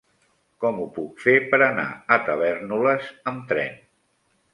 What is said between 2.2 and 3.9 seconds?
Tavèrnoles amb tren?